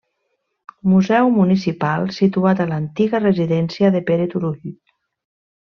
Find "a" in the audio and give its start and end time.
2.65-2.69